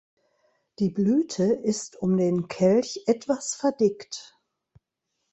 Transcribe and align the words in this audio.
Die 0.79 0.89
Blüte 0.89 1.43
ist 1.43 1.95
um 1.97 2.17
den 2.17 2.47
Kelch 2.47 3.03
etwas 3.05 3.53
verdickt. 3.53 4.35